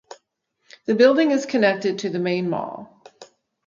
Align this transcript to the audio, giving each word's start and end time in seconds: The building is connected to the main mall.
The 0.85 0.95
building 0.95 1.29
is 1.29 1.45
connected 1.45 1.99
to 1.99 2.09
the 2.09 2.17
main 2.17 2.49
mall. 2.49 3.03